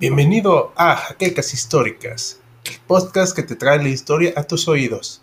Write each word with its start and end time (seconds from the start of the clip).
Bienvenido 0.00 0.72
a 0.76 0.94
Jaquecas 0.94 1.52
Históricas, 1.52 2.38
el 2.66 2.78
podcast 2.86 3.34
que 3.34 3.42
te 3.42 3.56
trae 3.56 3.82
la 3.82 3.88
historia 3.88 4.32
a 4.36 4.44
tus 4.44 4.68
oídos. 4.68 5.22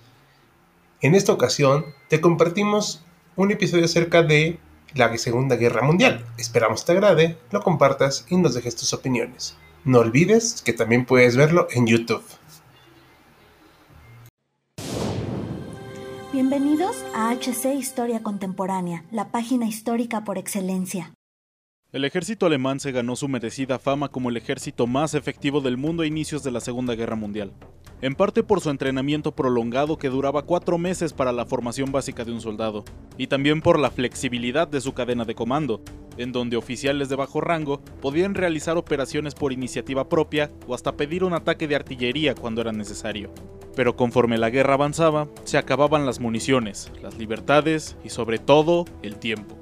En 0.99 1.15
esta 1.15 1.31
ocasión 1.31 1.85
te 2.09 2.19
compartimos 2.19 3.01
un 3.37 3.51
episodio 3.51 3.85
acerca 3.85 4.22
de 4.22 4.59
la 4.94 5.17
Segunda 5.17 5.55
Guerra 5.55 5.81
Mundial. 5.81 6.26
Esperamos 6.37 6.83
te 6.83 6.91
agrade, 6.91 7.37
lo 7.51 7.62
compartas 7.62 8.26
y 8.29 8.35
nos 8.35 8.53
dejes 8.53 8.76
tus 8.76 8.91
opiniones. 8.91 9.55
No 9.85 9.99
olvides 9.99 10.62
que 10.62 10.73
también 10.73 11.05
puedes 11.05 11.37
verlo 11.37 11.69
en 11.71 11.87
YouTube. 11.87 12.26
Bienvenidos 16.34 16.98
a 17.16 17.34
HC 17.34 17.76
Historia 17.76 18.21
Contemporánea, 18.23 19.05
la 19.09 19.31
página 19.31 19.67
histórica 19.67 20.26
por 20.26 20.38
excelencia. 20.38 21.14
El 21.95 22.04
ejército 22.04 22.45
alemán 22.45 22.81
se 22.81 22.91
ganó 22.91 23.16
su 23.16 23.30
merecida 23.30 23.80
fama 23.80 24.09
como 24.09 24.30
el 24.30 24.36
ejército 24.36 24.86
más 24.86 25.13
efectivo 25.13 25.62
del 25.62 25.77
mundo 25.77 26.03
a 26.03 26.05
inicios 26.05 26.44
de 26.44 26.52
la 26.52 26.59
Segunda 26.59 26.94
Guerra 26.94 27.16
Mundial, 27.16 27.53
en 28.02 28.16
parte 28.16 28.44
por 28.44 28.59
su 28.59 28.70
entrenamiento 28.70 29.34
prolongado 29.34 29.98
que 29.98 30.09
duraba 30.09 30.41
cuatro 30.41 30.77
meses 30.77 31.13
para 31.13 31.31
la 31.31 31.45
formación 31.45 31.94
básica 31.94 32.26
de 32.26 32.34
un 32.34 32.41
soldado, 32.41 32.84
y 33.17 33.27
también 33.27 33.62
por 33.62 33.80
la 33.80 33.91
flexibilidad 33.91 34.67
de 34.67 34.81
su 34.81 34.94
cadena 34.94 35.23
de 35.23 35.36
comando, 35.36 35.84
en 36.17 36.34
donde 36.34 36.58
oficiales 36.58 37.08
de 37.08 37.16
bajo 37.16 37.39
rango 37.39 37.80
podían 38.02 38.36
realizar 38.36 38.75
operaciones 38.75 39.34
por 39.34 39.53
iniciativa 39.53 40.09
propia 40.09 40.52
o 40.67 40.75
hasta 40.75 40.98
pedir 40.98 41.23
un 41.23 41.31
ataque 41.31 41.66
de 41.66 41.77
artillería 41.77 42.36
cuando 42.36 42.59
era 42.59 42.73
necesario. 42.73 43.31
Pero 43.73 43.95
conforme 43.95 44.38
la 44.38 44.50
guerra 44.50 44.73
avanzaba, 44.73 45.30
se 45.45 45.58
acababan 45.58 46.05
las 46.05 46.20
municiones, 46.20 46.91
las 47.02 47.17
libertades 47.17 47.95
y 48.03 48.09
sobre 48.09 48.38
todo 48.38 48.84
el 49.02 49.16
tiempo. 49.16 49.55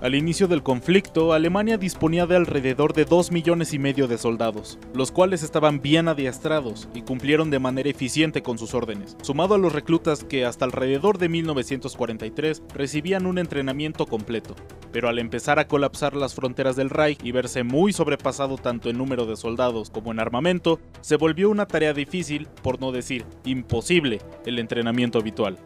Al 0.00 0.14
inicio 0.14 0.46
del 0.46 0.62
conflicto, 0.62 1.32
Alemania 1.32 1.76
disponía 1.76 2.24
de 2.24 2.36
alrededor 2.36 2.92
de 2.92 3.04
2 3.04 3.32
millones 3.32 3.74
y 3.74 3.80
medio 3.80 4.06
de 4.06 4.16
soldados, 4.16 4.78
los 4.94 5.10
cuales 5.10 5.42
estaban 5.42 5.80
bien 5.80 6.06
adiestrados 6.06 6.88
y 6.94 7.02
cumplieron 7.02 7.50
de 7.50 7.58
manera 7.58 7.90
eficiente 7.90 8.40
con 8.40 8.58
sus 8.58 8.74
órdenes, 8.74 9.16
sumado 9.22 9.56
a 9.56 9.58
los 9.58 9.72
reclutas 9.72 10.22
que 10.22 10.44
hasta 10.44 10.64
alrededor 10.64 11.18
de 11.18 11.28
1943 11.28 12.62
recibían 12.74 13.26
un 13.26 13.38
entrenamiento 13.38 14.06
completo. 14.06 14.54
Pero 14.92 15.08
al 15.08 15.18
empezar 15.18 15.58
a 15.58 15.66
colapsar 15.66 16.14
las 16.14 16.32
fronteras 16.32 16.76
del 16.76 16.90
Reich 16.90 17.18
y 17.24 17.32
verse 17.32 17.64
muy 17.64 17.92
sobrepasado 17.92 18.56
tanto 18.56 18.90
en 18.90 18.98
número 18.98 19.26
de 19.26 19.36
soldados 19.36 19.90
como 19.90 20.12
en 20.12 20.20
armamento, 20.20 20.78
se 21.00 21.16
volvió 21.16 21.50
una 21.50 21.66
tarea 21.66 21.92
difícil, 21.92 22.46
por 22.62 22.80
no 22.80 22.92
decir 22.92 23.24
imposible, 23.44 24.20
el 24.46 24.60
entrenamiento 24.60 25.18
habitual. 25.18 25.58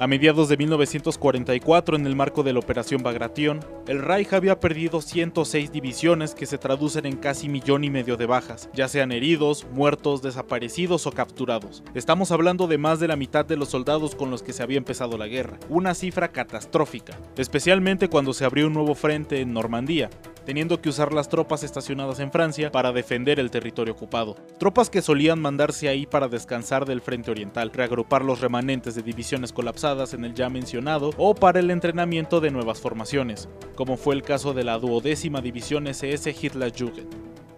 A 0.00 0.06
mediados 0.06 0.48
de 0.48 0.56
1944, 0.56 1.94
en 1.94 2.06
el 2.06 2.16
marco 2.16 2.42
de 2.42 2.54
la 2.54 2.58
Operación 2.58 3.02
Bagration, 3.02 3.60
el 3.86 4.00
Reich 4.00 4.32
había 4.32 4.58
perdido 4.58 5.02
106 5.02 5.72
divisiones 5.72 6.34
que 6.34 6.46
se 6.46 6.56
traducen 6.56 7.04
en 7.04 7.18
casi 7.18 7.50
millón 7.50 7.84
y 7.84 7.90
medio 7.90 8.16
de 8.16 8.24
bajas, 8.24 8.70
ya 8.72 8.88
sean 8.88 9.12
heridos, 9.12 9.66
muertos, 9.74 10.22
desaparecidos 10.22 11.06
o 11.06 11.12
capturados. 11.12 11.82
Estamos 11.92 12.32
hablando 12.32 12.66
de 12.66 12.78
más 12.78 12.98
de 12.98 13.08
la 13.08 13.16
mitad 13.16 13.44
de 13.44 13.58
los 13.58 13.68
soldados 13.68 14.14
con 14.14 14.30
los 14.30 14.42
que 14.42 14.54
se 14.54 14.62
había 14.62 14.78
empezado 14.78 15.18
la 15.18 15.26
guerra, 15.26 15.58
una 15.68 15.92
cifra 15.92 16.32
catastrófica, 16.32 17.18
especialmente 17.36 18.08
cuando 18.08 18.32
se 18.32 18.46
abrió 18.46 18.68
un 18.68 18.72
nuevo 18.72 18.94
frente 18.94 19.42
en 19.42 19.52
Normandía, 19.52 20.08
teniendo 20.50 20.82
que 20.82 20.88
usar 20.88 21.12
las 21.12 21.28
tropas 21.28 21.62
estacionadas 21.62 22.18
en 22.18 22.32
Francia 22.32 22.72
para 22.72 22.90
defender 22.90 23.38
el 23.38 23.52
territorio 23.52 23.94
ocupado. 23.94 24.34
Tropas 24.58 24.90
que 24.90 25.00
solían 25.00 25.40
mandarse 25.40 25.88
ahí 25.88 26.06
para 26.06 26.26
descansar 26.26 26.86
del 26.86 27.02
frente 27.02 27.30
oriental, 27.30 27.70
reagrupar 27.72 28.24
los 28.24 28.40
remanentes 28.40 28.96
de 28.96 29.02
divisiones 29.02 29.52
colapsadas 29.52 30.12
en 30.12 30.24
el 30.24 30.34
ya 30.34 30.50
mencionado 30.50 31.12
o 31.18 31.36
para 31.36 31.60
el 31.60 31.70
entrenamiento 31.70 32.40
de 32.40 32.50
nuevas 32.50 32.80
formaciones, 32.80 33.48
como 33.76 33.96
fue 33.96 34.16
el 34.16 34.22
caso 34.22 34.52
de 34.52 34.64
la 34.64 34.76
duodécima 34.78 35.40
división 35.40 35.86
SS 35.86 36.34
Hitlerjugend 36.42 37.14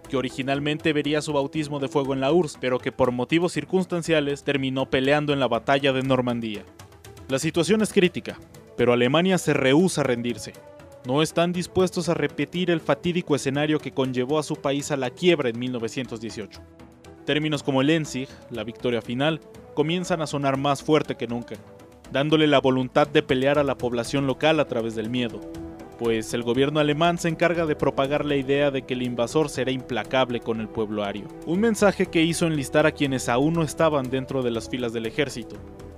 que 0.07 0.17
originalmente 0.17 0.93
vería 0.93 1.23
su 1.23 1.33
bautismo 1.33 1.79
de 1.79 1.87
fuego 1.87 2.13
en 2.13 2.21
la 2.21 2.31
URSS, 2.31 2.59
pero 2.61 2.77
que 2.77 2.91
por 2.91 3.11
motivos 3.11 3.53
circunstanciales 3.53 4.43
terminó 4.43 4.87
peleando 4.87 5.33
en 5.33 5.39
la 5.39 5.47
batalla 5.47 5.93
de 5.93 6.03
Normandía. 6.03 6.63
La 7.27 7.39
situación 7.39 7.81
es 7.81 7.91
crítica, 7.91 8.37
pero 8.77 8.93
Alemania 8.93 9.39
se 9.39 9.55
rehúsa 9.55 10.01
a 10.01 10.03
rendirse 10.03 10.53
no 11.05 11.21
están 11.21 11.51
dispuestos 11.51 12.07
a 12.09 12.13
repetir 12.13 12.71
el 12.71 12.79
fatídico 12.79 13.35
escenario 13.35 13.79
que 13.79 13.91
conllevó 13.91 14.39
a 14.39 14.43
su 14.43 14.55
país 14.55 14.91
a 14.91 14.97
la 14.97 15.09
quiebra 15.09 15.49
en 15.49 15.59
1918. 15.59 16.61
Términos 17.25 17.63
como 17.63 17.81
el 17.81 18.05
la 18.49 18.63
victoria 18.63 19.01
final, 19.01 19.41
comienzan 19.73 20.21
a 20.21 20.27
sonar 20.27 20.57
más 20.57 20.83
fuerte 20.83 21.15
que 21.15 21.27
nunca, 21.27 21.55
dándole 22.11 22.47
la 22.47 22.59
voluntad 22.59 23.07
de 23.07 23.23
pelear 23.23 23.59
a 23.59 23.63
la 23.63 23.77
población 23.77 24.27
local 24.27 24.59
a 24.59 24.65
través 24.65 24.95
del 24.95 25.09
miedo, 25.09 25.39
pues 25.97 26.33
el 26.33 26.43
gobierno 26.43 26.79
alemán 26.79 27.17
se 27.17 27.29
encarga 27.29 27.65
de 27.65 27.75
propagar 27.75 28.25
la 28.25 28.35
idea 28.35 28.71
de 28.71 28.83
que 28.83 28.93
el 28.93 29.03
invasor 29.03 29.49
será 29.49 29.71
implacable 29.71 30.39
con 30.39 30.59
el 30.59 30.67
pueblo 30.67 31.03
ario. 31.03 31.27
Un 31.45 31.59
mensaje 31.59 32.07
que 32.07 32.21
hizo 32.23 32.45
enlistar 32.45 32.85
a 32.85 32.91
quienes 32.91 33.29
aún 33.29 33.53
no 33.53 33.63
estaban 33.63 34.09
dentro 34.09 34.41
de 34.41 34.51
las 34.51 34.69
filas 34.69 34.93
del 34.93 35.05
ejército, 35.05 35.55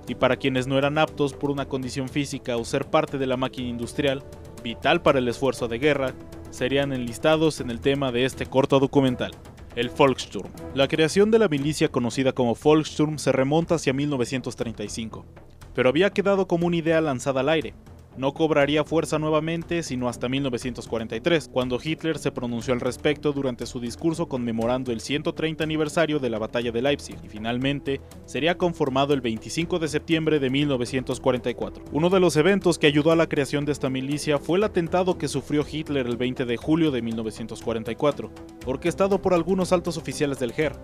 y 0.08 0.14
para 0.14 0.36
quienes 0.36 0.66
no 0.66 0.78
eran 0.78 0.98
aptos 0.98 1.32
por 1.32 1.50
una 1.50 1.66
condición 1.66 2.08
física 2.08 2.56
o 2.56 2.64
ser 2.64 2.86
parte 2.86 3.18
de 3.18 3.26
la 3.26 3.36
máquina 3.36 3.68
industrial, 3.68 4.22
vital 4.66 5.00
para 5.00 5.20
el 5.20 5.28
esfuerzo 5.28 5.68
de 5.68 5.78
guerra, 5.78 6.12
serían 6.50 6.92
enlistados 6.92 7.60
en 7.60 7.70
el 7.70 7.80
tema 7.80 8.10
de 8.10 8.24
este 8.24 8.46
corto 8.46 8.80
documental, 8.80 9.30
el 9.76 9.90
Volkssturm. 9.90 10.50
La 10.74 10.88
creación 10.88 11.30
de 11.30 11.38
la 11.38 11.46
milicia 11.46 11.88
conocida 11.88 12.32
como 12.32 12.56
Volkssturm 12.56 13.18
se 13.18 13.30
remonta 13.30 13.76
hacia 13.76 13.92
1935, 13.92 15.24
pero 15.72 15.88
había 15.88 16.10
quedado 16.10 16.48
como 16.48 16.66
una 16.66 16.78
idea 16.78 17.00
lanzada 17.00 17.42
al 17.42 17.48
aire, 17.48 17.74
no 18.16 18.34
cobraría 18.34 18.84
fuerza 18.84 19.18
nuevamente 19.18 19.82
sino 19.82 20.08
hasta 20.08 20.28
1943, 20.28 21.48
cuando 21.52 21.78
Hitler 21.82 22.18
se 22.18 22.32
pronunció 22.32 22.74
al 22.74 22.80
respecto 22.80 23.32
durante 23.32 23.66
su 23.66 23.80
discurso 23.80 24.28
conmemorando 24.28 24.92
el 24.92 25.00
130 25.00 25.64
aniversario 25.64 26.18
de 26.18 26.30
la 26.30 26.38
batalla 26.38 26.72
de 26.72 26.82
Leipzig, 26.82 27.16
y 27.22 27.28
finalmente 27.28 28.00
sería 28.24 28.56
conformado 28.56 29.14
el 29.14 29.20
25 29.20 29.78
de 29.78 29.88
septiembre 29.88 30.38
de 30.38 30.50
1944. 30.50 31.84
Uno 31.92 32.10
de 32.10 32.20
los 32.20 32.36
eventos 32.36 32.78
que 32.78 32.86
ayudó 32.86 33.12
a 33.12 33.16
la 33.16 33.28
creación 33.28 33.64
de 33.64 33.72
esta 33.72 33.90
milicia 33.90 34.38
fue 34.38 34.58
el 34.58 34.64
atentado 34.64 35.18
que 35.18 35.28
sufrió 35.28 35.64
Hitler 35.70 36.06
el 36.06 36.16
20 36.16 36.44
de 36.44 36.56
julio 36.56 36.90
de 36.90 37.02
1944, 37.02 38.30
orquestado 38.66 39.20
por 39.20 39.34
algunos 39.34 39.72
altos 39.72 39.96
oficiales 39.96 40.38
del 40.38 40.52
GER, 40.52 40.76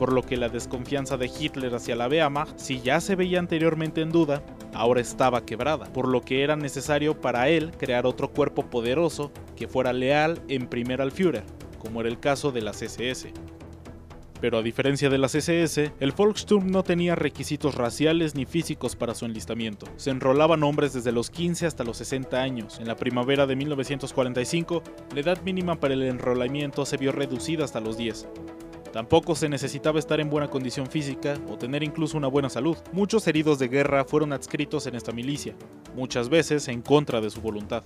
por 0.00 0.14
lo 0.14 0.22
que 0.22 0.38
la 0.38 0.48
desconfianza 0.48 1.18
de 1.18 1.26
Hitler 1.26 1.74
hacia 1.74 1.94
la 1.94 2.08
Wehrmacht, 2.08 2.56
si 2.58 2.80
ya 2.80 3.02
se 3.02 3.16
veía 3.16 3.38
anteriormente 3.38 4.00
en 4.00 4.08
duda, 4.08 4.42
ahora 4.72 5.02
estaba 5.02 5.44
quebrada, 5.44 5.92
por 5.92 6.08
lo 6.08 6.22
que 6.22 6.42
era 6.42 6.56
necesario 6.56 7.20
para 7.20 7.50
él 7.50 7.70
crear 7.76 8.06
otro 8.06 8.30
cuerpo 8.30 8.70
poderoso 8.70 9.30
que 9.56 9.68
fuera 9.68 9.92
leal 9.92 10.40
en 10.48 10.68
primer 10.68 11.02
al 11.02 11.12
Führer, 11.12 11.44
como 11.78 12.00
era 12.00 12.08
el 12.08 12.18
caso 12.18 12.50
de 12.50 12.62
las 12.62 12.80
SS. 12.80 13.30
Pero 14.40 14.56
a 14.56 14.62
diferencia 14.62 15.10
de 15.10 15.18
las 15.18 15.34
SS, 15.34 15.92
el 16.00 16.12
Volkssturm 16.12 16.70
no 16.70 16.82
tenía 16.82 17.14
requisitos 17.14 17.74
raciales 17.74 18.34
ni 18.34 18.46
físicos 18.46 18.96
para 18.96 19.14
su 19.14 19.26
enlistamiento. 19.26 19.84
Se 19.96 20.08
enrolaban 20.08 20.62
hombres 20.62 20.94
desde 20.94 21.12
los 21.12 21.28
15 21.28 21.66
hasta 21.66 21.84
los 21.84 21.98
60 21.98 22.40
años. 22.40 22.80
En 22.80 22.88
la 22.88 22.96
primavera 22.96 23.46
de 23.46 23.54
1945, 23.54 24.82
la 25.14 25.20
edad 25.20 25.42
mínima 25.42 25.78
para 25.78 25.92
el 25.92 26.04
enrolamiento 26.04 26.86
se 26.86 26.96
vio 26.96 27.12
reducida 27.12 27.66
hasta 27.66 27.80
los 27.80 27.98
10. 27.98 28.28
Tampoco 28.92 29.36
se 29.36 29.48
necesitaba 29.48 29.98
estar 30.00 30.18
en 30.20 30.30
buena 30.30 30.48
condición 30.48 30.86
física 30.88 31.34
o 31.48 31.56
tener 31.56 31.82
incluso 31.82 32.16
una 32.16 32.26
buena 32.26 32.50
salud. 32.50 32.76
Muchos 32.92 33.26
heridos 33.28 33.58
de 33.58 33.68
guerra 33.68 34.04
fueron 34.04 34.32
adscritos 34.32 34.86
en 34.86 34.96
esta 34.96 35.12
milicia, 35.12 35.54
muchas 35.94 36.28
veces 36.28 36.66
en 36.68 36.82
contra 36.82 37.20
de 37.20 37.30
su 37.30 37.40
voluntad. 37.40 37.84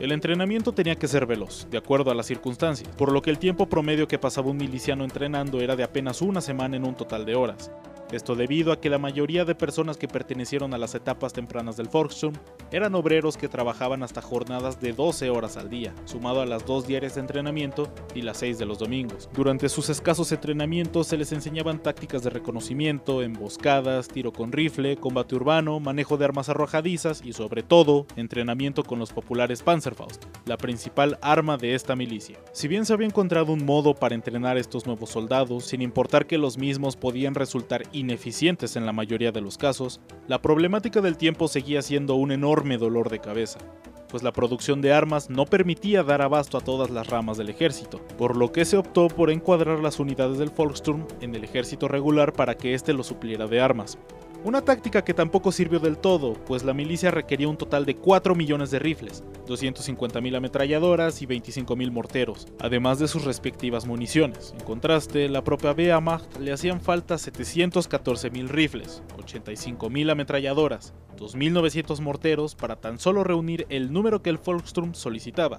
El 0.00 0.12
entrenamiento 0.12 0.72
tenía 0.72 0.96
que 0.96 1.08
ser 1.08 1.24
veloz, 1.26 1.68
de 1.70 1.78
acuerdo 1.78 2.10
a 2.10 2.14
las 2.14 2.26
circunstancias, 2.26 2.88
por 2.96 3.12
lo 3.12 3.22
que 3.22 3.30
el 3.30 3.38
tiempo 3.38 3.68
promedio 3.68 4.08
que 4.08 4.18
pasaba 4.18 4.50
un 4.50 4.56
miliciano 4.56 5.04
entrenando 5.04 5.60
era 5.60 5.76
de 5.76 5.84
apenas 5.84 6.20
una 6.20 6.40
semana 6.40 6.76
en 6.76 6.84
un 6.84 6.94
total 6.94 7.24
de 7.24 7.36
horas, 7.36 7.70
esto 8.12 8.34
debido 8.34 8.72
a 8.72 8.80
que 8.80 8.90
la 8.90 8.98
mayoría 8.98 9.44
de 9.44 9.54
personas 9.54 9.96
que 9.96 10.08
pertenecieron 10.08 10.74
a 10.74 10.78
las 10.78 10.94
etapas 10.94 11.32
tempranas 11.32 11.76
del 11.76 11.88
Volkssturm 11.88 12.34
eran 12.70 12.94
obreros 12.94 13.36
que 13.36 13.48
trabajaban 13.48 14.02
hasta 14.02 14.22
jornadas 14.22 14.80
de 14.80 14.92
12 14.92 15.30
horas 15.30 15.56
al 15.56 15.70
día, 15.70 15.94
sumado 16.04 16.40
a 16.40 16.46
las 16.46 16.66
dos 16.66 16.86
diarias 16.86 17.14
de 17.14 17.22
entrenamiento 17.22 17.92
y 18.14 18.22
las 18.22 18.38
6 18.38 18.58
de 18.58 18.66
los 18.66 18.78
domingos. 18.78 19.28
Durante 19.34 19.68
sus 19.68 19.88
escasos 19.88 20.32
entrenamientos 20.32 21.06
se 21.06 21.16
les 21.16 21.32
enseñaban 21.32 21.82
tácticas 21.82 22.22
de 22.22 22.30
reconocimiento, 22.30 23.22
emboscadas, 23.22 24.08
tiro 24.08 24.32
con 24.32 24.52
rifle, 24.52 24.96
combate 24.96 25.34
urbano, 25.34 25.80
manejo 25.80 26.16
de 26.16 26.24
armas 26.24 26.48
arrojadizas 26.48 27.22
y 27.24 27.32
sobre 27.32 27.62
todo 27.62 28.06
entrenamiento 28.16 28.84
con 28.84 28.98
los 28.98 29.12
populares 29.12 29.62
Panzerfaust, 29.62 30.24
la 30.46 30.56
principal 30.56 31.18
arma 31.22 31.56
de 31.56 31.74
esta 31.74 31.96
milicia. 31.96 32.38
Si 32.52 32.68
bien 32.68 32.86
se 32.86 32.92
había 32.92 33.06
encontrado 33.06 33.52
un 33.52 33.64
modo 33.64 33.94
para 33.94 34.14
entrenar 34.14 34.56
a 34.56 34.60
estos 34.60 34.86
nuevos 34.86 35.10
soldados, 35.10 35.64
sin 35.64 35.82
importar 35.82 36.26
que 36.26 36.38
los 36.38 36.58
mismos 36.58 36.96
podían 36.96 37.34
resultar 37.34 37.82
ineficientes 37.94 38.76
en 38.76 38.84
la 38.84 38.92
mayoría 38.92 39.32
de 39.32 39.40
los 39.40 39.56
casos, 39.56 40.00
la 40.28 40.42
problemática 40.42 41.00
del 41.00 41.16
tiempo 41.16 41.48
seguía 41.48 41.82
siendo 41.82 42.16
un 42.16 42.32
enorme 42.32 42.76
dolor 42.76 43.08
de 43.08 43.20
cabeza, 43.20 43.58
pues 44.08 44.22
la 44.22 44.32
producción 44.32 44.80
de 44.80 44.92
armas 44.92 45.30
no 45.30 45.44
permitía 45.44 46.02
dar 46.02 46.22
abasto 46.22 46.58
a 46.58 46.60
todas 46.60 46.90
las 46.90 47.06
ramas 47.08 47.36
del 47.36 47.48
ejército, 47.48 48.00
por 48.18 48.36
lo 48.36 48.52
que 48.52 48.64
se 48.64 48.76
optó 48.76 49.08
por 49.08 49.30
encuadrar 49.30 49.80
las 49.80 49.98
unidades 49.98 50.38
del 50.38 50.50
Volkssturm 50.50 51.06
en 51.20 51.34
el 51.34 51.44
ejército 51.44 51.88
regular 51.88 52.32
para 52.32 52.56
que 52.56 52.74
éste 52.74 52.92
lo 52.92 53.02
supliera 53.02 53.46
de 53.46 53.60
armas. 53.60 53.98
Una 54.44 54.60
táctica 54.60 55.02
que 55.02 55.14
tampoco 55.14 55.52
sirvió 55.52 55.80
del 55.80 55.96
todo, 55.96 56.34
pues 56.34 56.64
la 56.64 56.74
milicia 56.74 57.10
requería 57.10 57.48
un 57.48 57.56
total 57.56 57.86
de 57.86 57.96
4 57.96 58.34
millones 58.34 58.70
de 58.70 58.78
rifles, 58.78 59.24
250.000 59.46 60.36
ametralladoras 60.36 61.22
y 61.22 61.26
25.000 61.26 61.90
morteros, 61.90 62.46
además 62.60 62.98
de 62.98 63.08
sus 63.08 63.24
respectivas 63.24 63.86
municiones. 63.86 64.52
En 64.52 64.62
contraste, 64.62 65.30
la 65.30 65.42
propia 65.42 65.72
Wehrmacht 65.72 66.36
le 66.40 66.52
hacían 66.52 66.82
falta 66.82 67.14
714.000 67.14 68.48
rifles, 68.48 69.02
85.000 69.16 70.12
ametralladoras, 70.12 70.92
2.900 71.16 72.02
morteros 72.02 72.54
para 72.54 72.76
tan 72.76 72.98
solo 72.98 73.24
reunir 73.24 73.64
el 73.70 73.94
número 73.94 74.20
que 74.20 74.28
el 74.28 74.36
Volkssturm 74.36 74.92
solicitaba, 74.92 75.56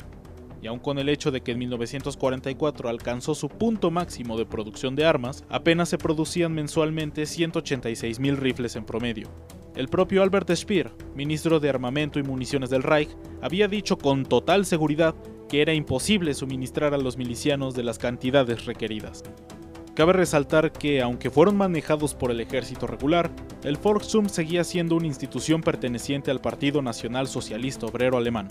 y 0.66 0.68
aun 0.68 0.80
con 0.80 0.98
el 0.98 1.10
hecho 1.10 1.30
de 1.30 1.42
que 1.42 1.52
en 1.52 1.60
1944 1.60 2.90
alcanzó 2.90 3.36
su 3.36 3.50
punto 3.50 3.92
máximo 3.92 4.36
de 4.36 4.48
producción 4.48 4.96
de 4.96 5.06
armas, 5.06 5.46
apenas 5.48 5.90
se 5.90 6.00
producían 6.00 6.54
mensualmente 6.54 7.22
186.000 7.22 8.36
rifles 8.36 8.76
en 8.76 8.84
promedio. 8.84 9.30
El 9.76 9.90
propio 9.90 10.24
Albert 10.24 10.50
Speer, 10.56 10.92
ministro 11.14 11.60
de 11.60 11.70
Armamento 11.70 12.18
y 12.18 12.24
Municiones 12.24 12.72
del 12.72 12.82
Reich, 12.82 13.16
había 13.44 13.68
dicho 13.68 14.00
con 14.00 14.26
total 14.26 14.66
seguridad 14.66 15.14
que 15.48 15.62
era 15.62 15.72
imposible 15.72 16.34
suministrar 16.34 16.96
a 16.96 16.98
los 16.98 17.16
milicianos 17.16 17.76
de 17.76 17.84
las 17.84 18.00
cantidades 18.00 18.66
requeridas. 18.66 19.24
Cabe 19.94 20.14
resaltar 20.14 20.72
que, 20.72 21.04
aunque 21.04 21.30
fueron 21.30 21.58
manejados 21.58 22.16
por 22.16 22.32
el 22.32 22.42
ejército 22.42 22.88
regular, 22.88 23.30
el 23.64 23.78
Volkssturm 23.78 24.30
seguía 24.30 24.64
siendo 24.64 24.96
una 24.96 25.06
institución 25.06 25.62
perteneciente 25.62 26.32
al 26.32 26.42
Partido 26.42 26.82
Nacional 26.82 27.28
Socialista 27.28 27.86
Obrero 27.86 28.18
Alemán, 28.18 28.48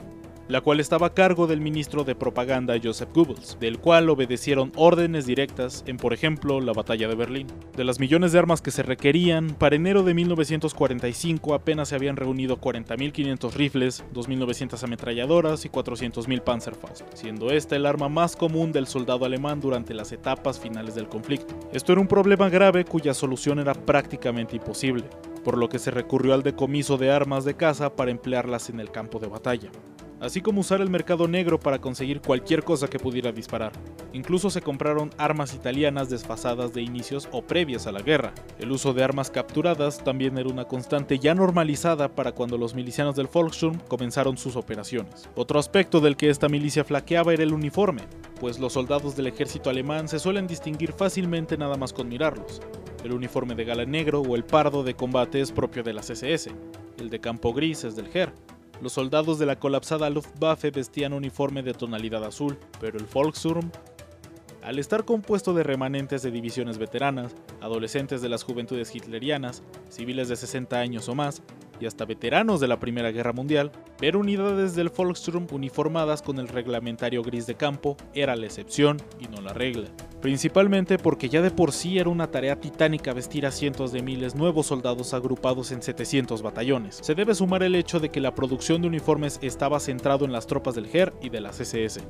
la 0.48 0.60
cual 0.60 0.80
estaba 0.80 1.08
a 1.08 1.14
cargo 1.14 1.46
del 1.46 1.60
ministro 1.60 2.04
de 2.04 2.14
propaganda 2.14 2.74
Joseph 2.82 3.10
Goebbels, 3.14 3.58
del 3.60 3.78
cual 3.78 4.10
obedecieron 4.10 4.72
órdenes 4.76 5.26
directas 5.26 5.84
en, 5.86 5.96
por 5.96 6.12
ejemplo, 6.12 6.60
la 6.60 6.72
batalla 6.72 7.08
de 7.08 7.14
Berlín. 7.14 7.46
De 7.76 7.84
las 7.84 7.98
millones 7.98 8.32
de 8.32 8.38
armas 8.38 8.60
que 8.60 8.70
se 8.70 8.82
requerían, 8.82 9.54
para 9.54 9.76
enero 9.76 10.02
de 10.02 10.14
1945 10.14 11.54
apenas 11.54 11.88
se 11.88 11.94
habían 11.94 12.16
reunido 12.16 12.60
40.500 12.60 13.52
rifles, 13.54 14.04
2.900 14.12 14.82
ametralladoras 14.82 15.64
y 15.64 15.68
400.000 15.70 16.42
Panzerfaust, 16.42 17.02
siendo 17.14 17.50
esta 17.50 17.76
el 17.76 17.86
arma 17.86 18.08
más 18.08 18.36
común 18.36 18.72
del 18.72 18.86
soldado 18.86 19.24
alemán 19.24 19.60
durante 19.60 19.94
las 19.94 20.12
etapas 20.12 20.60
finales 20.60 20.94
del 20.94 21.08
conflicto. 21.08 21.54
Esto 21.72 21.92
era 21.92 22.00
un 22.00 22.08
problema 22.08 22.48
grave 22.48 22.84
cuya 22.84 23.14
solución 23.14 23.58
era 23.58 23.74
prácticamente 23.74 24.56
imposible, 24.56 25.04
por 25.42 25.56
lo 25.56 25.68
que 25.68 25.78
se 25.78 25.90
recurrió 25.90 26.34
al 26.34 26.42
decomiso 26.42 26.98
de 26.98 27.10
armas 27.10 27.44
de 27.44 27.54
caza 27.54 27.96
para 27.96 28.10
emplearlas 28.10 28.68
en 28.70 28.80
el 28.80 28.90
campo 28.90 29.18
de 29.18 29.28
batalla 29.28 29.70
así 30.24 30.40
como 30.40 30.62
usar 30.62 30.80
el 30.80 30.88
mercado 30.88 31.28
negro 31.28 31.60
para 31.60 31.80
conseguir 31.80 32.22
cualquier 32.22 32.64
cosa 32.64 32.88
que 32.88 32.98
pudiera 32.98 33.30
disparar. 33.30 33.72
Incluso 34.14 34.48
se 34.48 34.62
compraron 34.62 35.10
armas 35.18 35.52
italianas 35.52 36.08
desfasadas 36.08 36.72
de 36.72 36.80
inicios 36.80 37.28
o 37.30 37.42
previas 37.42 37.86
a 37.86 37.92
la 37.92 38.00
guerra. 38.00 38.32
El 38.58 38.72
uso 38.72 38.94
de 38.94 39.04
armas 39.04 39.30
capturadas 39.30 40.02
también 40.02 40.38
era 40.38 40.48
una 40.48 40.64
constante 40.64 41.18
ya 41.18 41.34
normalizada 41.34 42.08
para 42.08 42.32
cuando 42.32 42.56
los 42.56 42.74
milicianos 42.74 43.16
del 43.16 43.28
Volkssturm 43.30 43.78
comenzaron 43.86 44.38
sus 44.38 44.56
operaciones. 44.56 45.28
Otro 45.34 45.58
aspecto 45.58 46.00
del 46.00 46.16
que 46.16 46.30
esta 46.30 46.48
milicia 46.48 46.84
flaqueaba 46.84 47.34
era 47.34 47.42
el 47.42 47.52
uniforme, 47.52 48.02
pues 48.40 48.58
los 48.58 48.72
soldados 48.72 49.16
del 49.16 49.26
ejército 49.26 49.68
alemán 49.68 50.08
se 50.08 50.18
suelen 50.18 50.46
distinguir 50.46 50.92
fácilmente 50.92 51.58
nada 51.58 51.76
más 51.76 51.92
con 51.92 52.08
mirarlos. 52.08 52.62
El 53.04 53.12
uniforme 53.12 53.54
de 53.54 53.66
gala 53.66 53.84
negro 53.84 54.22
o 54.22 54.34
el 54.36 54.44
pardo 54.44 54.82
de 54.82 54.94
combate 54.94 55.42
es 55.42 55.52
propio 55.52 55.82
de 55.82 55.92
las 55.92 56.08
SS, 56.08 56.50
el 56.98 57.10
de 57.10 57.20
campo 57.20 57.52
gris 57.52 57.84
es 57.84 57.96
del 57.96 58.08
GER, 58.08 58.32
los 58.80 58.92
soldados 58.92 59.38
de 59.38 59.46
la 59.46 59.58
colapsada 59.58 60.10
Luftwaffe 60.10 60.70
vestían 60.70 61.12
uniforme 61.12 61.62
de 61.62 61.74
tonalidad 61.74 62.24
azul, 62.24 62.58
pero 62.80 62.98
el 62.98 63.06
Volkssturm, 63.06 63.70
al 64.62 64.78
estar 64.78 65.04
compuesto 65.04 65.52
de 65.52 65.62
remanentes 65.62 66.22
de 66.22 66.30
divisiones 66.30 66.78
veteranas, 66.78 67.34
adolescentes 67.60 68.22
de 68.22 68.28
las 68.28 68.42
juventudes 68.42 68.94
hitlerianas, 68.94 69.62
civiles 69.88 70.28
de 70.28 70.36
60 70.36 70.76
años 70.78 71.08
o 71.08 71.14
más, 71.14 71.42
y 71.80 71.86
hasta 71.86 72.04
veteranos 72.04 72.60
de 72.60 72.68
la 72.68 72.78
Primera 72.78 73.10
Guerra 73.10 73.32
Mundial, 73.32 73.72
ver 74.00 74.16
unidades 74.16 74.74
del 74.74 74.90
Volkssturm 74.90 75.46
uniformadas 75.52 76.22
con 76.22 76.38
el 76.38 76.48
reglamentario 76.48 77.22
gris 77.22 77.46
de 77.46 77.54
campo 77.54 77.96
era 78.14 78.36
la 78.36 78.46
excepción 78.46 78.98
y 79.20 79.28
no 79.28 79.40
la 79.40 79.52
regla 79.52 79.88
principalmente 80.24 80.96
porque 80.96 81.28
ya 81.28 81.42
de 81.42 81.50
por 81.50 81.70
sí 81.70 81.98
era 81.98 82.08
una 82.08 82.30
tarea 82.30 82.58
titánica 82.58 83.12
vestir 83.12 83.44
a 83.44 83.50
cientos 83.50 83.92
de 83.92 84.00
miles 84.00 84.34
nuevos 84.34 84.64
soldados 84.68 85.12
agrupados 85.12 85.70
en 85.70 85.82
700 85.82 86.40
batallones. 86.40 87.00
Se 87.02 87.14
debe 87.14 87.34
sumar 87.34 87.62
el 87.62 87.74
hecho 87.74 88.00
de 88.00 88.08
que 88.08 88.22
la 88.22 88.34
producción 88.34 88.80
de 88.80 88.88
uniformes 88.88 89.38
estaba 89.42 89.80
centrado 89.80 90.24
en 90.24 90.32
las 90.32 90.46
tropas 90.46 90.76
del 90.76 90.86
GER 90.86 91.12
y 91.20 91.28
de 91.28 91.42
las 91.42 91.60
SS, 91.60 92.00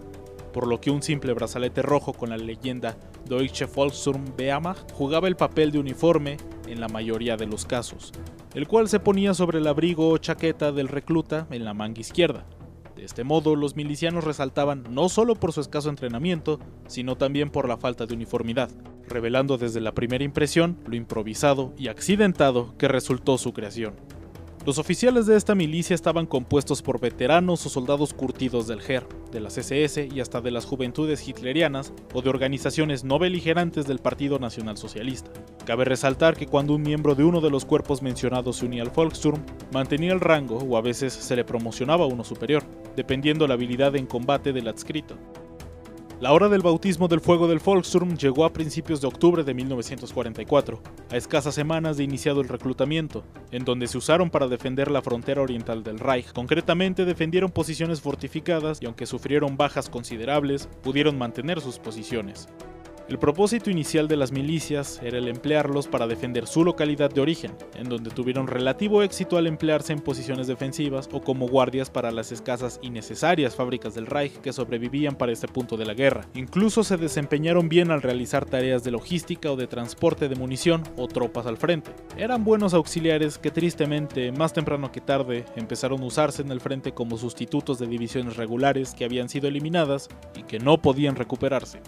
por 0.55 0.69
lo 0.69 0.81
que 0.81 0.93
un 0.93 1.03
simple 1.03 1.35
brazalete 1.35 1.83
rojo 1.83 2.12
con 2.12 2.31
la 2.31 2.37
leyenda 2.37 2.97
Deutsche 3.29 3.67
Volkssturm 3.67 4.35
Wehrmacht 4.39 4.93
jugaba 4.93 5.27
el 5.27 5.35
papel 5.35 5.73
de 5.73 5.81
uniforme 5.81 6.37
en 6.69 6.81
la 6.81 6.87
mayoría 6.87 7.37
de 7.37 7.47
los 7.47 7.67
casos, 7.67 8.12
el 8.55 8.69
cual 8.69 8.89
se 8.89 9.01
ponía 9.01 9.35
sobre 9.35 9.59
el 9.59 9.67
abrigo 9.67 10.09
o 10.09 10.17
chaqueta 10.17 10.71
del 10.71 10.87
recluta 10.87 11.49
en 11.51 11.65
la 11.65 11.75
manga 11.75 12.01
izquierda. 12.01 12.47
De 12.95 13.05
este 13.05 13.25
modo, 13.25 13.56
los 13.56 13.75
milicianos 13.75 14.23
resaltaban 14.23 14.85
no 14.91 15.09
solo 15.09 15.35
por 15.35 15.53
su 15.53 15.61
escaso 15.61 15.91
entrenamiento, 15.91 16.61
sino 16.87 17.17
también 17.17 17.51
por 17.51 17.69
la 17.69 17.77
falta 17.77 18.06
de 18.06 18.15
uniformidad, 18.15 18.71
revelando 19.09 19.59
desde 19.59 19.81
la 19.81 19.93
primera 19.93 20.23
impresión 20.23 20.79
lo 20.87 20.95
improvisado 20.95 21.75
y 21.77 21.89
accidentado 21.89 22.79
que 22.79 22.87
resultó 22.87 23.39
su 23.39 23.53
creación. 23.53 23.95
Los 24.67 24.79
oficiales 24.79 25.27
de 25.27 25.37
esta 25.37 25.55
milicia 25.55 25.93
estaban 25.93 26.25
compuestos 26.25 26.81
por 26.81 26.99
veteranos 26.99 27.67
o 27.67 27.69
soldados 27.69 28.15
curtidos 28.15 28.67
del 28.67 28.81
GER, 28.81 29.07
de 29.31 29.41
las 29.41 29.59
SS 29.59 30.09
y 30.11 30.21
hasta 30.21 30.41
de 30.41 30.51
las 30.51 30.65
juventudes 30.65 31.29
hitlerianas 31.29 31.93
o 32.15 32.23
de 32.23 32.31
organizaciones 32.31 33.05
no 33.05 33.19
beligerantes 33.19 33.87
del 33.87 33.99
Partido 33.99 34.39
Nacional 34.39 34.79
Socialista. 34.79 35.31
Cabe 35.67 35.85
resaltar 35.85 36.35
que 36.35 36.47
cuando 36.47 36.75
un 36.75 36.81
miembro 36.81 37.15
de 37.15 37.25
uno 37.25 37.43
de 37.43 37.51
los 37.51 37.67
cuerpos 37.67 38.01
mencionados 38.01 38.57
se 38.57 38.65
unía 38.65 38.83
al 38.83 38.89
Volkssturm, 38.89 39.45
mantenía 39.71 40.15
el 40.15 40.21
rango 40.21 40.57
o 40.57 40.79
a 40.79 40.81
veces 40.81 41.13
se 41.13 41.37
le 41.37 41.45
promocionaba 41.45 42.07
uno 42.07 42.25
superior, 42.25 42.63
dependiendo 42.97 43.47
la 43.47 43.55
habilidad 43.55 43.95
en 43.97 44.07
combate 44.07 44.55
del 44.55 44.69
adscrito. 44.69 45.19
La 46.21 46.33
hora 46.33 46.49
del 46.49 46.63
bautismo 46.63 47.09
del 47.09 47.21
fuego 47.21 47.49
del 47.49 47.59
Volkssturm 47.59 48.17
llegó 48.17 48.45
a 48.45 48.53
principios 48.53 49.01
de 49.01 49.09
octubre 49.09 49.43
de 49.43 49.53
1944, 49.53 50.81
a 51.11 51.17
escasas 51.17 51.57
semanas 51.57 51.97
de 51.97 52.05
iniciado 52.05 52.41
el 52.41 52.49
reclutamiento, 52.49 53.25
en 53.51 53.65
donde 53.65 53.89
se 53.89 53.99
usaron 53.99 54.31
para 54.31 54.47
defender 54.47 54.93
la 54.93 55.03
frontera 55.03 55.43
oriental 55.43 55.83
del 55.83 55.99
Reich. 55.99 56.33
Concretamente 56.33 57.05
defendieron 57.05 57.51
posiciones 57.51 58.01
fortificadas 58.01 58.81
y 58.81 58.87
aunque 58.87 59.07
sufrieron 59.07 59.57
bajas 59.57 59.91
considerables, 59.91 60.69
pudieron 60.83 61.19
mantener 61.19 61.61
sus 61.61 61.81
posiciones. 61.81 62.49
El 63.06 63.19
propósito 63.19 63.71
inicial 63.71 64.09
de 64.09 64.17
las 64.17 64.33
milicias 64.33 64.99
era 65.03 65.19
el 65.19 65.29
emplearlos 65.29 65.89
para 65.89 66.06
defender 66.06 66.47
su 66.47 66.65
localidad 66.65 67.11
de 67.11 67.21
origen, 67.21 67.53
en 67.75 67.91
donde 67.91 68.09
tuvieron 68.09 68.47
relativo 68.47 69.03
éxito 69.03 69.37
al 69.37 69.47
emplearse 69.47 69.93
en 69.93 70.01
posiciones 70.01 70.47
defensivas 70.47 71.11
o 71.12 71.21
como 71.21 71.47
guardias 71.47 71.91
para 71.91 72.11
las 72.11 72.32
escasas 72.32 72.81
y 72.81 72.89
necesarias 72.89 73.56
fábricas 73.56 73.94
del 73.94 74.06
Reich 74.06 74.41
que 74.41 74.55
sobrevivían 74.55 75.17
para 75.17 75.32
este 75.32 75.49
punto 75.49 75.77
de 75.77 75.84
la 75.84 75.93
guerra. 75.93 76.27
Incluso 76.34 76.82
se 76.82 76.96
desempeñaron 76.96 77.69
bien 77.69 77.91
al 77.91 78.01
realizar 78.01 78.46
tareas 78.46 78.84
de 78.84 78.93
logística 78.93 79.53
o 79.53 79.56
de 79.56 79.67
transporte 79.67 80.31
de 80.31 80.37
munición 80.37 80.82
o 80.96 81.06
tropas 81.06 81.44
al 81.44 81.58
frente. 81.58 81.91
Eran 82.17 82.43
buenos 82.43 82.73
auxiliares 82.73 83.37
que 83.37 83.51
tristemente, 83.51 84.32
más 84.32 84.55
temprano 84.55 84.91
que 84.91 85.03
tarde, 85.03 85.44
empezaron 85.56 86.03
a 86.03 86.06
usarse 86.06 86.41
en 86.41 86.51
el 86.51 86.61
frente 86.63 86.93
como 86.93 87.19
sustitutos 87.19 87.79
de 87.79 87.87
divisiones 87.87 88.39
regulares 88.39 88.94
que 88.94 89.05
habían 89.05 89.29
sido 89.29 89.49
eliminadas 89.49 90.08
y 90.34 90.44
que 90.44 90.58
no 90.58 90.81
podían 90.81 91.17
recuperarse. 91.17 91.81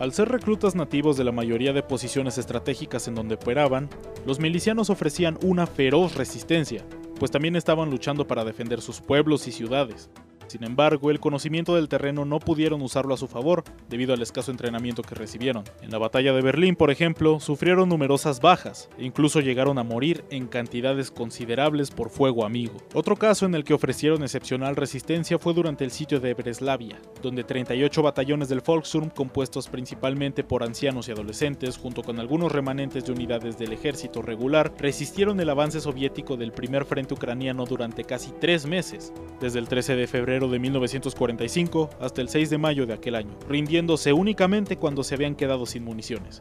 Al 0.00 0.14
ser 0.14 0.30
reclutas 0.30 0.74
nativos 0.74 1.18
de 1.18 1.24
la 1.24 1.30
mayoría 1.30 1.74
de 1.74 1.82
posiciones 1.82 2.38
estratégicas 2.38 3.06
en 3.06 3.14
donde 3.14 3.34
operaban, 3.34 3.90
los 4.24 4.40
milicianos 4.40 4.88
ofrecían 4.88 5.38
una 5.42 5.66
feroz 5.66 6.14
resistencia, 6.14 6.86
pues 7.18 7.30
también 7.30 7.54
estaban 7.54 7.90
luchando 7.90 8.26
para 8.26 8.46
defender 8.46 8.80
sus 8.80 9.02
pueblos 9.02 9.46
y 9.46 9.52
ciudades. 9.52 10.08
Sin 10.50 10.64
embargo, 10.64 11.12
el 11.12 11.20
conocimiento 11.20 11.76
del 11.76 11.88
terreno 11.88 12.24
no 12.24 12.40
pudieron 12.40 12.82
usarlo 12.82 13.14
a 13.14 13.16
su 13.16 13.28
favor 13.28 13.62
debido 13.88 14.14
al 14.14 14.20
escaso 14.20 14.50
entrenamiento 14.50 15.02
que 15.04 15.14
recibieron. 15.14 15.62
En 15.80 15.92
la 15.92 15.98
batalla 15.98 16.32
de 16.32 16.42
Berlín, 16.42 16.74
por 16.74 16.90
ejemplo, 16.90 17.38
sufrieron 17.38 17.88
numerosas 17.88 18.40
bajas 18.40 18.88
e 18.98 19.04
incluso 19.04 19.38
llegaron 19.38 19.78
a 19.78 19.84
morir 19.84 20.24
en 20.28 20.48
cantidades 20.48 21.12
considerables 21.12 21.92
por 21.92 22.10
fuego 22.10 22.44
amigo. 22.44 22.78
Otro 22.94 23.14
caso 23.14 23.46
en 23.46 23.54
el 23.54 23.62
que 23.62 23.74
ofrecieron 23.74 24.24
excepcional 24.24 24.74
resistencia 24.74 25.38
fue 25.38 25.54
durante 25.54 25.84
el 25.84 25.92
sitio 25.92 26.18
de 26.18 26.34
Breslavia, 26.34 27.00
donde 27.22 27.44
38 27.44 28.02
batallones 28.02 28.48
del 28.48 28.60
Volkssturm, 28.60 29.10
compuestos 29.10 29.68
principalmente 29.68 30.42
por 30.42 30.64
ancianos 30.64 31.06
y 31.06 31.12
adolescentes, 31.12 31.78
junto 31.78 32.02
con 32.02 32.18
algunos 32.18 32.50
remanentes 32.50 33.04
de 33.04 33.12
unidades 33.12 33.56
del 33.56 33.72
ejército 33.72 34.20
regular, 34.20 34.72
resistieron 34.78 35.38
el 35.38 35.50
avance 35.50 35.80
soviético 35.80 36.36
del 36.36 36.50
primer 36.50 36.86
frente 36.86 37.14
ucraniano 37.14 37.66
durante 37.66 38.02
casi 38.02 38.32
tres 38.40 38.66
meses, 38.66 39.12
desde 39.40 39.60
el 39.60 39.68
13 39.68 39.94
de 39.94 40.08
febrero 40.08 40.39
de 40.48 40.58
1945 40.58 41.90
hasta 42.00 42.20
el 42.20 42.28
6 42.28 42.50
de 42.50 42.58
mayo 42.58 42.86
de 42.86 42.94
aquel 42.94 43.16
año, 43.16 43.36
rindiéndose 43.48 44.12
únicamente 44.12 44.76
cuando 44.76 45.02
se 45.02 45.14
habían 45.14 45.34
quedado 45.34 45.66
sin 45.66 45.84
municiones. 45.84 46.40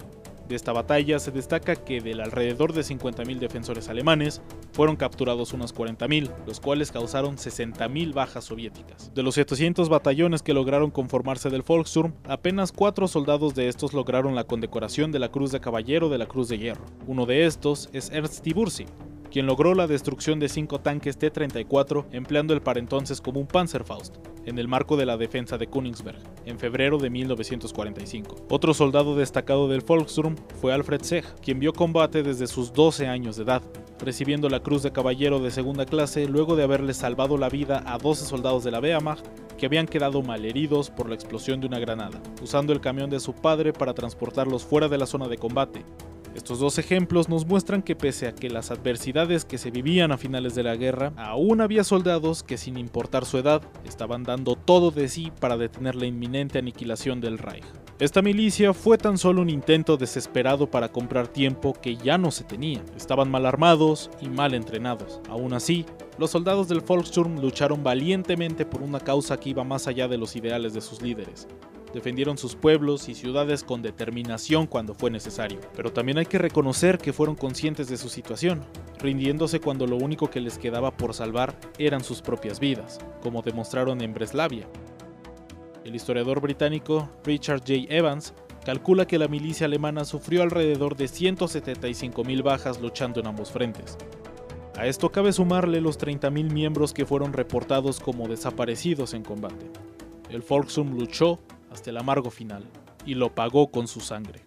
De 0.50 0.56
esta 0.56 0.74
batalla 0.74 1.20
se 1.20 1.30
destaca 1.30 1.76
que 1.76 2.02
del 2.02 2.22
alrededor 2.22 2.74
de 2.74 2.82
50.000 2.82 3.38
defensores 3.38 3.88
alemanes, 3.88 4.42
fueron 4.72 4.96
capturados 4.96 5.54
unos 5.54 5.76
40.000, 5.76 6.32
los 6.48 6.60
cuales 6.60 6.92
causaron 6.92 7.38
60.000 7.38 8.16
bajas 8.16 8.46
soviéticas. 8.46 9.14
De 9.14 9.22
los 9.22 9.36
700 9.36 9.90
batallones 9.90 10.42
que 10.42 10.56
lograron 10.56 10.90
conformarse 10.90 11.52
del 11.52 11.62
Volkssturm, 11.62 12.16
apenas 12.28 12.72
4 12.72 13.08
soldados 13.08 13.54
de 13.54 13.68
estos 13.68 13.94
lograron 13.94 14.34
la 14.34 14.46
condecoración 14.46 15.12
de 15.12 15.20
la 15.20 15.30
Cruz 15.30 15.52
de 15.52 15.60
Caballero 15.60 16.10
de 16.10 16.18
la 16.18 16.26
Cruz 16.26 16.50
de 16.50 16.58
Hierro. 16.58 16.86
Uno 17.06 17.28
de 17.28 17.46
estos 17.46 17.88
es 17.94 18.10
Ernst 18.10 18.42
Tiburzi, 18.42 18.88
quien 19.32 19.46
logró 19.46 19.74
la 19.74 19.88
destrucción 19.88 20.40
de 20.40 20.50
cinco 20.50 20.80
tanques 20.80 21.18
T-34 21.18 22.06
empleando 22.12 22.54
el 22.54 22.62
para 22.62 22.80
entonces 22.80 23.22
común 23.22 23.48
Panzerfaust, 23.48 24.18
en 24.46 24.58
el 24.58 24.68
marco 24.68 24.98
de 24.98 25.06
la 25.06 25.18
defensa 25.18 25.58
de 25.58 25.68
Königsberg, 25.68 26.20
en 26.46 26.60
febrero 26.60 26.98
de 26.98 27.10
1945. 27.10 28.36
Otro 28.50 28.74
soldado 28.74 29.16
destacado 29.16 29.68
del 29.68 29.82
Volkssturm 29.82 30.36
fue 30.60 30.74
Alfred 30.74 31.02
Sech, 31.02 31.26
quien 31.42 31.60
vio 31.60 31.74
combate 31.74 32.24
desde 32.24 32.48
sus 32.48 32.74
12 32.74 33.08
años 33.08 33.38
de 33.38 33.44
edad, 33.44 33.62
recibiendo 34.00 34.50
la 34.50 34.62
Cruz 34.62 34.84
de 34.84 34.92
Caballero 34.92 35.40
de 35.40 35.52
segunda 35.52 35.86
clase 35.86 36.28
luego 36.28 36.56
de 36.56 36.64
haberle 36.64 36.94
salvado 36.94 37.38
la 37.38 37.50
vida 37.50 37.84
a 37.86 37.98
12 37.98 38.26
soldados 38.26 38.64
de 38.64 38.72
la 38.72 38.80
Wehrmacht 38.80 39.26
que 39.58 39.66
habían 39.66 39.88
quedado 39.88 40.22
malheridos 40.22 40.90
por 40.90 41.10
la 41.10 41.16
explosión 41.16 41.60
de 41.60 41.68
una 41.68 41.80
granada, 41.80 42.22
usando 42.42 42.72
el 42.72 42.80
camión 42.80 43.10
de 43.10 43.20
su 43.20 43.34
padre 43.34 43.74
para 43.74 43.94
transportarlos 43.94 44.64
fuera 44.64 44.88
de 44.88 44.98
la 44.98 45.06
zona 45.06 45.28
de 45.28 45.38
combate, 45.38 45.84
estos 46.40 46.60
dos 46.60 46.78
ejemplos 46.78 47.28
nos 47.28 47.46
muestran 47.46 47.82
que 47.82 47.98
pese 47.98 48.26
a 48.26 48.34
que 48.34 48.50
las 48.50 48.72
adversidades 48.72 49.44
que 49.44 49.58
se 49.58 49.72
vivían 49.72 50.14
a 50.14 50.18
finales 50.18 50.56
de 50.56 50.64
la 50.64 50.78
guerra, 50.78 51.12
aún 51.18 51.60
había 51.60 51.84
soldados 51.84 52.44
que 52.44 52.58
sin 52.58 52.78
importar 52.78 53.26
su 53.26 53.40
edad, 53.40 53.62
estaban 53.84 54.24
dando 54.24 54.56
todo 54.56 54.90
de 54.90 55.10
sí 55.10 55.34
para 55.42 55.58
detener 55.58 55.96
la 55.96 56.06
inminente 56.06 56.58
aniquilación 56.58 57.20
del 57.20 57.40
Reich. 57.40 57.66
Esta 58.00 58.22
milicia 58.22 58.74
fue 58.74 58.98
tan 58.98 59.18
solo 59.18 59.42
un 59.42 59.50
intento 59.50 59.98
desesperado 59.98 60.72
para 60.72 60.94
comprar 60.94 61.28
tiempo 61.28 61.74
que 61.74 61.98
ya 61.98 62.18
no 62.18 62.32
se 62.32 62.46
tenía. 62.46 62.82
Estaban 62.96 63.30
mal 63.30 63.46
armados 63.46 64.10
y 64.22 64.30
mal 64.30 64.54
entrenados. 64.54 65.20
Aún 65.28 65.52
así, 65.52 65.86
los 66.18 66.32
soldados 66.32 66.70
del 66.70 66.80
Volkssturm 66.80 67.42
lucharon 67.42 67.84
valientemente 67.84 68.66
por 68.66 68.82
una 68.82 69.02
causa 69.02 69.38
que 69.38 69.50
iba 69.50 69.66
más 69.66 69.88
allá 69.88 70.08
de 70.08 70.18
los 70.18 70.38
ideales 70.38 70.74
de 70.74 70.80
sus 70.80 71.02
líderes 71.02 71.50
defendieron 71.94 72.38
sus 72.38 72.56
pueblos 72.56 73.10
y 73.10 73.16
ciudades 73.16 73.64
con 73.64 73.82
determinación 73.82 74.68
cuando 74.68 74.94
fue 74.94 75.12
necesario. 75.12 75.60
Pero 75.76 75.92
también 75.92 76.18
hay 76.18 76.26
que 76.26 76.38
reconocer 76.38 76.98
que 76.98 77.14
fueron 77.14 77.36
conscientes 77.36 77.88
de 77.88 77.98
su 77.98 78.10
situación, 78.10 78.62
rindiéndose 79.00 79.60
cuando 79.60 79.88
lo 79.88 79.98
único 79.98 80.30
que 80.30 80.42
les 80.42 80.58
quedaba 80.58 80.96
por 80.96 81.14
salvar 81.14 81.60
eran 81.78 82.04
sus 82.04 82.22
propias 82.22 82.60
vidas, 82.60 83.00
como 83.22 83.42
demostraron 83.42 84.02
en 84.02 84.14
Breslavia. 84.14 84.68
El 85.84 85.96
historiador 85.96 86.42
británico 86.42 87.10
Richard 87.24 87.62
J. 87.62 87.74
Evans 87.90 88.34
calcula 88.64 89.08
que 89.08 89.18
la 89.18 89.28
milicia 89.28 89.66
alemana 89.66 90.06
sufrió 90.06 90.44
alrededor 90.44 90.96
de 90.96 91.06
175.000 91.06 92.44
bajas 92.44 92.82
luchando 92.82 93.20
en 93.20 93.28
ambos 93.28 93.52
frentes. 93.52 93.98
A 94.78 94.86
esto 94.86 95.12
cabe 95.12 95.34
sumarle 95.34 95.82
los 95.82 96.00
30.000 96.00 96.52
miembros 96.52 96.94
que 96.94 97.06
fueron 97.06 97.34
reportados 97.34 98.00
como 98.00 98.28
desaparecidos 98.28 99.14
en 99.14 99.24
combate. 99.24 99.70
El 100.30 100.42
Volksum 100.42 100.98
luchó 100.98 101.40
hasta 101.72 101.90
el 101.90 101.98
amargo 101.98 102.30
final, 102.30 102.64
y 103.06 103.16
lo 103.16 103.34
pagó 103.34 103.72
con 103.72 103.88
su 103.88 104.00
sangre. 104.00 104.42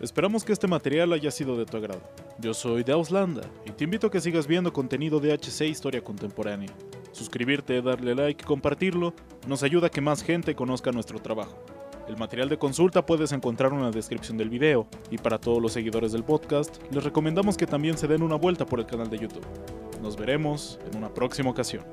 Esperamos 0.00 0.44
que 0.44 0.52
este 0.52 0.66
material 0.66 1.12
haya 1.12 1.30
sido 1.30 1.56
de 1.56 1.64
tu 1.64 1.76
agrado. 1.76 2.02
Yo 2.40 2.54
soy 2.54 2.82
de 2.82 2.92
Auslanda 2.92 3.42
y 3.64 3.70
te 3.70 3.84
invito 3.84 4.08
a 4.08 4.10
que 4.10 4.20
sigas 4.20 4.48
viendo 4.48 4.72
contenido 4.72 5.20
de 5.20 5.32
HC 5.32 5.62
Historia 5.68 6.02
Contemporánea. 6.02 6.70
Suscribirte, 7.12 7.80
darle 7.82 8.14
like 8.14 8.42
y 8.42 8.46
compartirlo 8.46 9.14
nos 9.46 9.62
ayuda 9.62 9.86
a 9.86 9.90
que 9.90 10.00
más 10.00 10.22
gente 10.22 10.56
conozca 10.56 10.90
nuestro 10.90 11.20
trabajo. 11.20 11.56
El 12.08 12.16
material 12.16 12.48
de 12.48 12.58
consulta 12.58 13.06
puedes 13.06 13.30
encontrar 13.30 13.72
en 13.72 13.82
la 13.82 13.92
descripción 13.92 14.36
del 14.36 14.50
video 14.50 14.88
y 15.10 15.18
para 15.18 15.38
todos 15.38 15.62
los 15.62 15.72
seguidores 15.72 16.10
del 16.10 16.24
podcast 16.24 16.82
les 16.90 17.04
recomendamos 17.04 17.56
que 17.56 17.66
también 17.66 17.96
se 17.96 18.08
den 18.08 18.22
una 18.22 18.34
vuelta 18.34 18.66
por 18.66 18.80
el 18.80 18.86
canal 18.86 19.08
de 19.08 19.18
YouTube. 19.18 19.46
Nos 20.02 20.16
veremos 20.16 20.80
en 20.90 20.98
una 20.98 21.14
próxima 21.14 21.50
ocasión. 21.50 21.84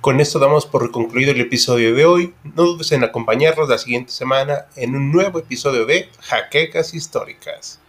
Con 0.00 0.20
esto 0.20 0.38
damos 0.38 0.64
por 0.64 0.92
concluido 0.92 1.32
el 1.32 1.40
episodio 1.40 1.92
de 1.92 2.04
hoy. 2.04 2.34
No 2.54 2.62
dudes 2.62 2.92
en 2.92 3.02
acompañarnos 3.02 3.68
la 3.68 3.78
siguiente 3.78 4.12
semana 4.12 4.66
en 4.76 4.94
un 4.94 5.10
nuevo 5.10 5.40
episodio 5.40 5.86
de 5.86 6.08
Jaquecas 6.20 6.94
Históricas. 6.94 7.80